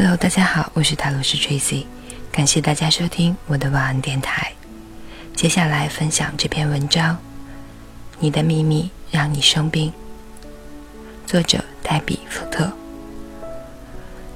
[0.00, 1.84] Hello，大家好，我是塔罗斯 Tracy，
[2.30, 4.52] 感谢大家收听我的晚安电台。
[5.34, 7.18] 接下来分享这篇文章：
[8.20, 9.92] 你的秘密让你生病。
[11.26, 12.70] 作者黛比·福特。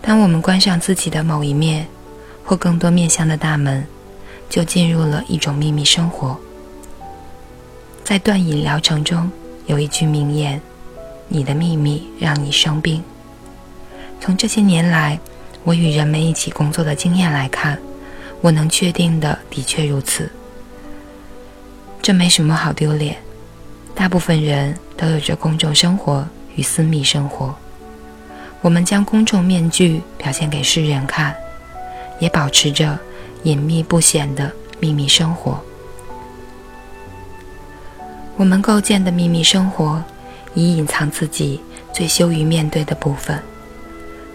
[0.00, 1.86] 当我们关上自己的某一面
[2.44, 3.86] 或更多面向的大门，
[4.50, 6.36] 就进入了一种秘密生活。
[8.02, 9.30] 在断饮疗程中
[9.66, 10.60] 有一句名言
[11.30, 13.00] ：“你的秘密让你生病。”
[14.20, 15.20] 从这些年来。
[15.64, 17.78] 我与人们一起工作的经验来看，
[18.40, 20.30] 我能确定的的确如此。
[22.00, 23.16] 这没什么好丢脸。
[23.94, 26.26] 大部分人都有着公众生活
[26.56, 27.54] 与私密生活。
[28.60, 31.34] 我们将公众面具表现给世人看，
[32.18, 32.98] 也保持着
[33.44, 35.62] 隐秘不显的秘密生活。
[38.36, 40.02] 我们构建的秘密生活，
[40.54, 41.60] 以隐藏自己
[41.92, 43.40] 最羞于面对的部分。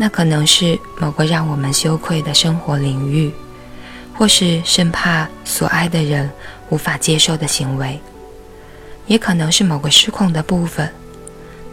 [0.00, 3.32] 那可能是某个让我们羞愧的生活领域，
[4.14, 6.30] 或是生怕所爱的人
[6.70, 8.00] 无法接受的行为，
[9.08, 10.88] 也可能是某个失控的部分，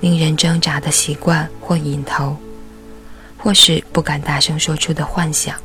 [0.02, 2.36] 令人挣扎的习惯或瘾头，
[3.38, 5.56] 或是不敢大声说出的幻想。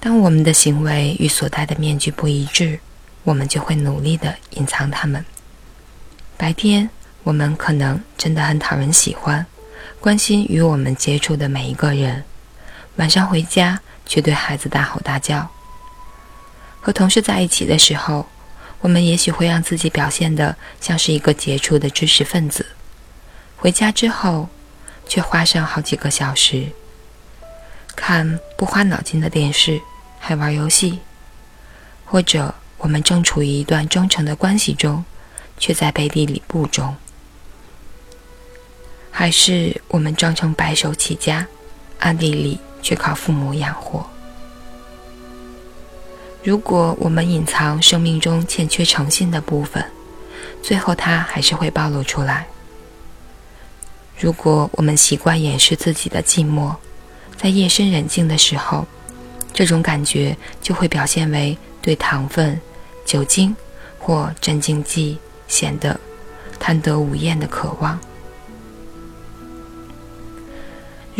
[0.00, 2.80] 当我们的行为与所戴的面具不一致，
[3.24, 5.22] 我们就会努力的隐藏它们。
[6.38, 6.88] 白天。
[7.22, 9.44] 我们可能真的很讨人喜欢，
[10.00, 12.24] 关心与我们接触的每一个人。
[12.96, 15.48] 晚上回家却对孩子大吼大叫。
[16.80, 18.26] 和同事在一起的时候，
[18.80, 22.66] 我们也许会让自己表现得像是一个杰出的知识分子。
[23.56, 24.48] 回家之后，
[25.06, 26.68] 却花上好几个小时
[27.94, 29.78] 看不花脑筋的电视，
[30.18, 31.00] 还玩游戏。
[32.06, 35.04] 或者，我们正处于一段忠诚的关系中，
[35.58, 36.96] 却在背地里不忠。
[39.20, 41.46] 还是我们装成白手起家，
[41.98, 44.02] 暗地里却靠父母养活。
[46.42, 49.84] 如果我们隐藏生命中欠缺诚信的部分，
[50.62, 52.46] 最后它还是会暴露出来。
[54.18, 56.74] 如果我们习惯掩饰自己的寂寞，
[57.36, 58.86] 在夜深人静的时候，
[59.52, 62.58] 这种感觉就会表现为对糖分、
[63.04, 63.54] 酒精
[63.98, 66.00] 或镇静剂显得
[66.58, 68.00] 贪得无厌的渴望。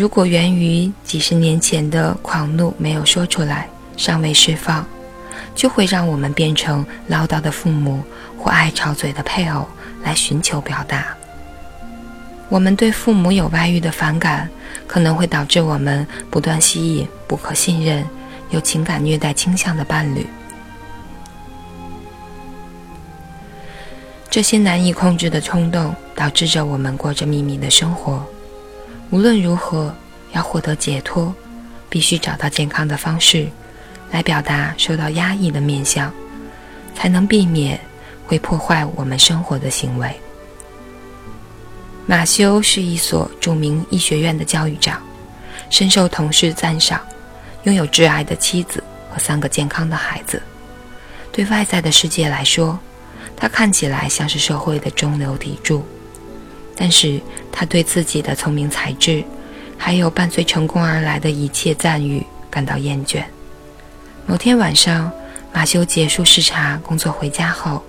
[0.01, 3.69] 如果源于几十年前的狂怒没有说出来，
[3.99, 4.83] 尚未释放，
[5.55, 8.03] 就会让我们变成唠叨的父母
[8.39, 9.69] 或爱吵嘴的配偶
[10.03, 11.15] 来寻求表达。
[12.49, 14.49] 我们对父母有外遇的反感，
[14.87, 18.03] 可能会导致我们不断吸引不可信任、
[18.49, 20.27] 有情感虐待倾向的伴侣。
[24.31, 28.25] 这些难以控制的冲动，导致着我们过着秘密的生活。
[29.11, 29.93] 无论如何，
[30.33, 31.35] 要获得解脱，
[31.89, 33.49] 必须找到健康的方式，
[34.13, 36.13] 来表达受到压抑的面相，
[36.95, 37.79] 才能避免
[38.25, 40.15] 会破坏我们生活的行为。
[42.07, 45.03] 马修是一所著名医学院的教育长，
[45.71, 47.01] 深受同事赞赏，
[47.65, 50.41] 拥有挚爱的妻子和三个健康的孩子。
[51.33, 52.79] 对外在的世界来说，
[53.37, 55.85] 他看起来像是社会的中流砥柱。
[56.81, 57.21] 但是
[57.53, 59.23] 他对自己的聪明才智，
[59.77, 63.23] 还有伴随成功而来的一切赞誉感到厌倦。
[64.25, 65.13] 某天晚上，
[65.53, 67.83] 马修结束视察工作回家后，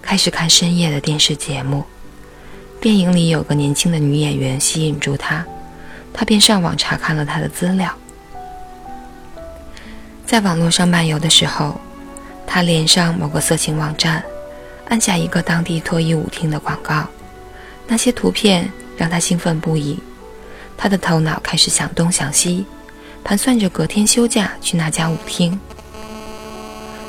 [0.00, 1.84] 开始看深夜的电视节目。
[2.80, 5.44] 电影里有个年轻的女演员吸引住他，
[6.10, 7.94] 他便上网查看了她的资料。
[10.24, 11.78] 在网络上漫游的时候，
[12.46, 14.24] 他连上某个色情网站，
[14.88, 17.06] 按下一个当地脱衣舞厅的广告。
[17.92, 19.98] 那些图片让他兴奋不已，
[20.78, 22.64] 他的头脑开始想东想西，
[23.22, 25.60] 盘算着隔天休假去那家舞厅。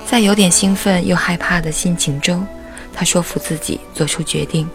[0.05, 2.45] 在有点兴奋又害怕的心情中，
[2.93, 4.69] 他说服自己做出决定。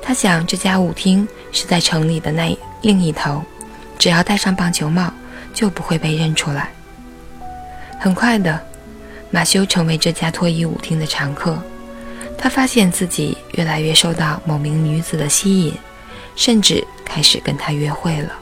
[0.00, 3.44] 他想，这家舞厅是在城里的那另一头，
[3.98, 5.12] 只要戴上棒球帽，
[5.52, 6.72] 就不会被认出来。
[8.00, 8.58] 很快的，
[9.30, 11.62] 马修成为这家脱衣舞厅的常客。
[12.38, 15.74] 他发现自己越来越受到某名女子的吸引，
[16.36, 18.32] 甚至开始跟她约会了。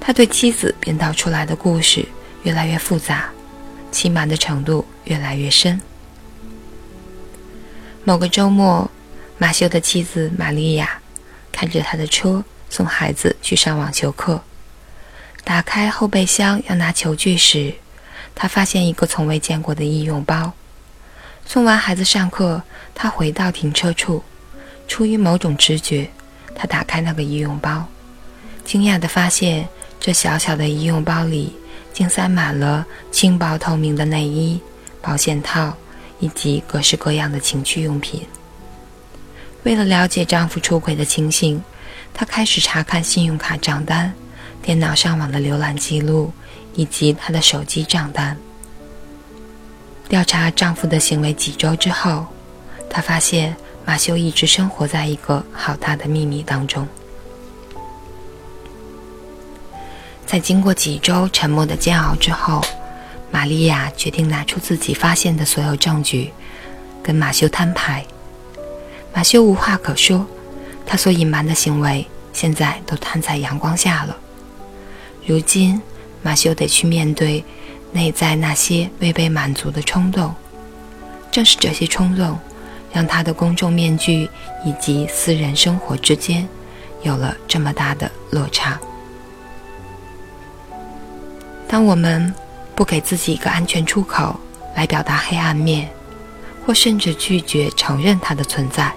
[0.00, 2.04] 他对妻子编导出来的故事
[2.42, 3.30] 越来越复杂，
[3.92, 5.80] 欺瞒的程度越来越深。
[8.02, 8.90] 某个周末，
[9.38, 10.98] 马修的妻子玛利亚
[11.52, 14.42] 开着他的车送孩子去上网球课。
[15.44, 17.74] 打开后备箱要拿球具时，
[18.34, 20.52] 他发现一个从未见过的医用包。
[21.46, 22.62] 送完孩子上课，
[22.94, 24.22] 他回到停车处，
[24.88, 26.08] 出于某种直觉，
[26.54, 27.86] 他打开那个医用包，
[28.64, 29.68] 惊讶地发现，
[30.00, 31.54] 这小小的医用包里
[31.92, 34.58] 竟塞满了轻薄透明的内衣、
[35.02, 35.76] 保险套
[36.20, 38.26] 以及各式各样的情趣用品。
[39.64, 41.62] 为了了解丈夫出轨的情形，
[42.14, 44.12] 她开始查看信用卡账单、
[44.62, 46.32] 电脑上网的浏览记录
[46.74, 48.36] 以及她的手机账单。
[50.12, 52.26] 调查丈夫的行为几周之后，
[52.90, 53.56] 她发现
[53.86, 56.86] 马修一直生活在一个好大的秘密当中。
[60.26, 62.62] 在经过几周沉默的煎熬之后，
[63.30, 66.30] 玛利亚决定拿出自己发现的所有证据，
[67.02, 68.04] 跟马修摊牌。
[69.14, 70.26] 马修无话可说，
[70.84, 74.14] 他所隐瞒的行为现在都摊在阳光下了。
[75.24, 75.80] 如今，
[76.20, 77.42] 马修得去面对
[77.92, 80.34] 内在那些未被满足的冲动。
[81.30, 82.38] 正是这些冲动，
[82.92, 84.28] 让他的公众面具
[84.64, 86.46] 以及私人生活之间
[87.02, 88.78] 有了这么大的落差。
[91.68, 92.34] 当我们
[92.74, 94.38] 不给自己一个安全出口
[94.74, 95.88] 来表达黑暗面，
[96.66, 98.92] 或甚至拒绝承认它的存在，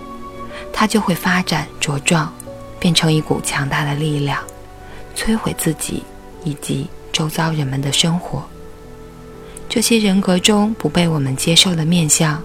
[0.74, 2.34] 它就会发展茁壮，
[2.80, 4.44] 变成一股强大的力量，
[5.16, 6.04] 摧毁自己
[6.44, 8.44] 以及周遭人们的生活。
[9.76, 12.42] 这些人格中不被我们接受的面相，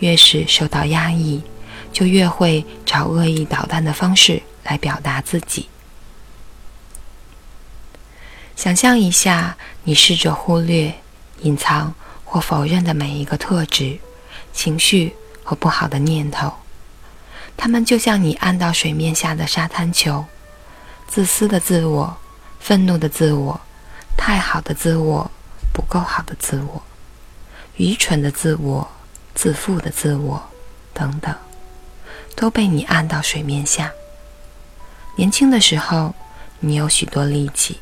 [0.00, 1.40] 越是受到压抑，
[1.92, 5.68] 就越会找恶意捣蛋的方式来表达自己。
[8.56, 10.92] 想象一下，你试着忽略、
[11.42, 14.00] 隐藏或否认的每一个特质、
[14.52, 15.14] 情绪
[15.44, 16.52] 和不好的念头，
[17.56, 20.24] 它们就像你按到水面下的沙滩球。
[21.06, 22.16] 自私的自我、
[22.58, 23.60] 愤怒的自我、
[24.16, 25.30] 太好的自我、
[25.76, 26.82] 不够好的自我、
[27.76, 28.88] 愚蠢的自我、
[29.34, 30.42] 自负的自我
[30.94, 31.36] 等等，
[32.34, 33.92] 都被你按到水面下。
[35.16, 36.14] 年轻的时候，
[36.60, 37.78] 你有许多力气。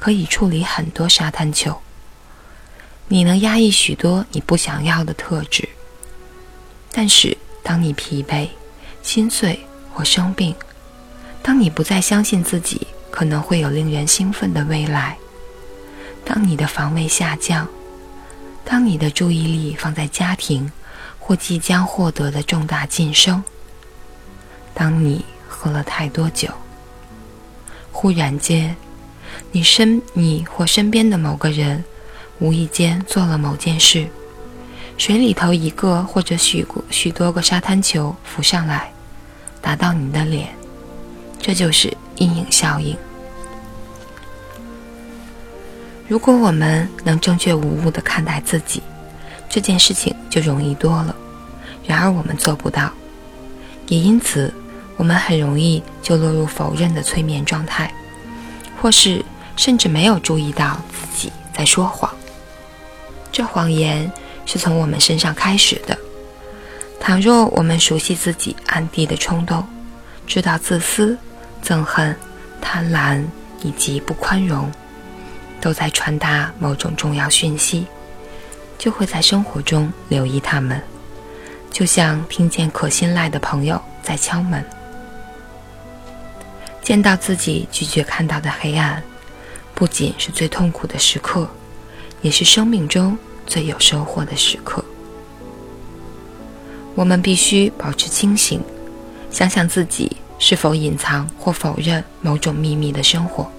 [0.00, 1.76] 可以处理很多沙滩球。
[3.08, 5.68] 你能压抑许多你不想要的特质，
[6.92, 8.48] 但是当你疲惫、
[9.02, 10.54] 心碎或生病，
[11.42, 15.18] 当你不再相信自己可能会有令人兴奋的未来，
[16.28, 17.66] 当你的防卫下降，
[18.62, 20.70] 当你的注意力放在家庭
[21.18, 23.42] 或即将获得的重大晋升，
[24.74, 26.50] 当你喝了太多酒，
[27.90, 28.76] 忽然间。
[29.52, 31.82] 你身你或身边的某个人，
[32.40, 34.06] 无意间做了某件事，
[34.98, 38.92] 水里头一个或者许许多个沙滩球浮上来，
[39.62, 40.48] 打到你的脸，
[41.40, 42.94] 这就是阴影效应。
[46.08, 48.82] 如果我们能正确无误地看待自己，
[49.48, 51.14] 这件事情就容易多了。
[51.86, 52.90] 然而我们做不到，
[53.88, 54.52] 也因此
[54.96, 57.92] 我们很容易就落入否认的催眠状态。
[58.80, 59.24] 或是
[59.56, 62.10] 甚至没有注意到自己在说谎，
[63.32, 64.10] 这谎言
[64.46, 65.98] 是从我们身上开始的。
[67.00, 69.66] 倘若我们熟悉自己暗地的冲动，
[70.28, 71.18] 知道自私、
[71.62, 72.14] 憎恨、
[72.60, 73.22] 贪婪
[73.62, 74.70] 以及不宽容
[75.60, 77.86] 都在传达某种重要讯息，
[78.78, 80.80] 就会在生活中留意他们，
[81.70, 84.64] 就像听见可信赖的朋友在敲门。
[86.82, 89.02] 见到自己拒绝看到的黑暗，
[89.74, 91.48] 不仅是最痛苦的时刻，
[92.22, 94.82] 也是生命中最有收获的时刻。
[96.94, 98.60] 我们必须保持清醒，
[99.30, 103.50] 想想自己是否隐藏或否认某种秘密的生活。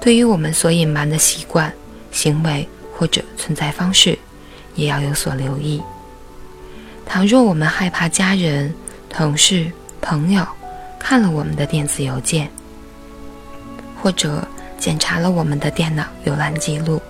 [0.00, 1.72] 对于我们所隐瞒的习惯、
[2.10, 4.18] 行为或者存在方式，
[4.74, 5.82] 也要有所留意。
[7.04, 8.72] 倘若我们害怕家人、
[9.08, 10.46] 同事、朋友，
[10.98, 12.48] 看了我们的电子邮件，
[14.00, 14.46] 或者
[14.78, 17.00] 检查了我们的电脑浏览记录，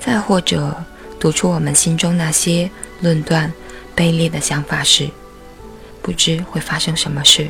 [0.00, 0.74] 再或者
[1.20, 3.52] 读出我们心中那些论断、
[3.94, 5.10] 卑劣的想法时，
[6.00, 7.48] 不知会发生什么事。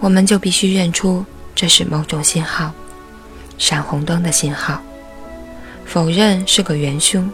[0.00, 1.24] 我们就必须认出
[1.54, 2.72] 这是某种信号，
[3.58, 4.82] 闪红灯的信号。
[5.84, 7.30] 否认是个元凶，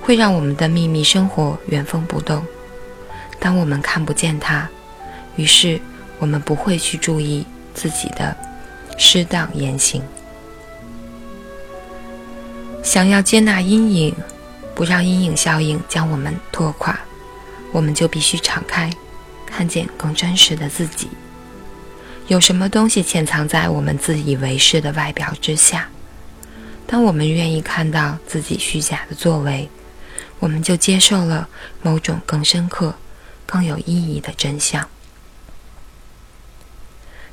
[0.00, 2.44] 会让我们的秘密生活原封不动。
[3.38, 4.68] 当我们看不见它，
[5.36, 5.80] 于是。
[6.20, 7.44] 我们不会去注意
[7.74, 8.34] 自己的
[8.96, 10.00] 适当言行。
[12.84, 14.14] 想要接纳阴影，
[14.76, 16.98] 不让阴影效应将我们拖垮，
[17.72, 18.88] 我们就必须敞开，
[19.44, 21.08] 看见更真实的自己。
[22.26, 25.88] 有什么东西潜藏在我们自以为是的外表之下？
[26.86, 29.68] 当我们愿意看到自己虚假的作为，
[30.38, 31.46] 我们就接受了
[31.82, 32.94] 某种更深刻、
[33.44, 34.88] 更有意义的真相。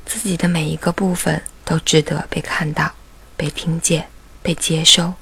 [0.04, 2.92] 自己的每一个部分都值得被看到、
[3.34, 4.06] 被听见、
[4.42, 5.14] 被接收。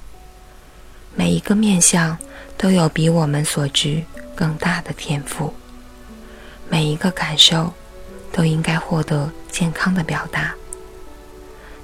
[1.15, 2.17] 每一个面相
[2.57, 4.03] 都有比我们所知
[4.35, 5.53] 更大的天赋。
[6.69, 7.73] 每一个感受
[8.31, 10.53] 都应该获得健康的表达。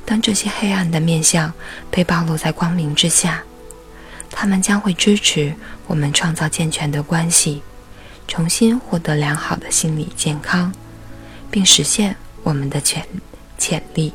[0.05, 1.53] 当这些黑暗的面相
[1.91, 3.43] 被暴露在光明之下，
[4.31, 5.53] 他们将会支持
[5.85, 7.61] 我们创造健全的关系，
[8.27, 10.73] 重新获得良好的心理健康，
[11.51, 13.05] 并实现我们的潜
[13.57, 14.13] 潜力。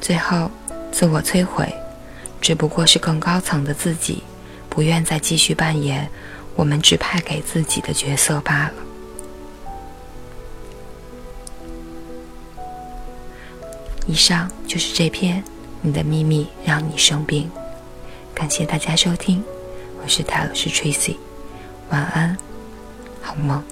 [0.00, 0.50] 最后，
[0.90, 1.72] 自我摧毁，
[2.40, 4.22] 只不过是更高层的自己
[4.68, 6.08] 不愿再继续扮演
[6.56, 8.87] 我们指派给自己的角色罢了。
[14.08, 15.36] 以上就是这篇
[15.82, 17.44] 《你的秘密让你生病》。
[18.34, 19.44] 感谢大家收听，
[20.02, 21.16] 我是泰勒斯 Tracy，
[21.90, 22.34] 晚安，
[23.20, 23.62] 好梦。